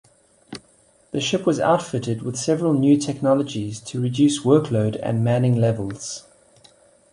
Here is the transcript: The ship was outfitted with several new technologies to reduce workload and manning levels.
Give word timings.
The 1.11 1.21
ship 1.21 1.45
was 1.45 1.59
outfitted 1.59 2.23
with 2.23 2.35
several 2.35 2.73
new 2.73 2.97
technologies 2.97 3.79
to 3.81 4.01
reduce 4.01 4.41
workload 4.41 4.99
and 5.03 5.23
manning 5.23 5.55
levels. 5.57 6.23